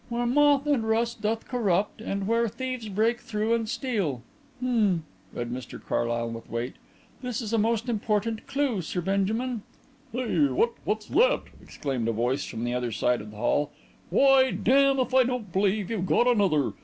[0.09, 4.23] "'where moth and rust doth corrupt and where thieves break through and steal.'
[4.57, 6.73] H'm," read Mr Carlyle with weight.
[7.21, 9.61] "This is a most important clue, Sir Benjamin"
[10.11, 10.71] "Hey, what?
[10.85, 13.69] What's that?" exclaimed a voice from the other side of the hall.
[14.09, 16.71] "Why, damme if I don't believe you've got another!